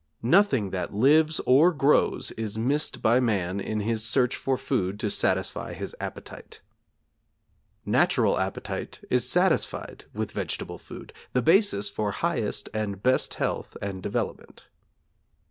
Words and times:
Nothing 0.23 0.71
that 0.71 0.95
lives 0.95 1.39
or 1.45 1.71
grows 1.71 2.31
is 2.31 2.57
missed 2.57 3.03
by 3.03 3.19
man 3.19 3.59
in 3.59 3.81
his 3.81 4.03
search 4.03 4.35
for 4.35 4.57
food 4.57 4.99
to 4.99 5.11
satisfy 5.11 5.73
his 5.73 5.95
appetite. 5.99 6.59
Natural 7.85 8.39
appetite 8.39 8.99
is 9.11 9.29
satisfied 9.29 10.05
with 10.11 10.31
vegetable 10.31 10.79
food, 10.79 11.13
the 11.33 11.43
basis 11.43 11.91
for 11.91 12.13
highest 12.13 12.67
and 12.73 13.03
best 13.03 13.35
health 13.35 13.77
and 13.79 14.01
development. 14.01 14.65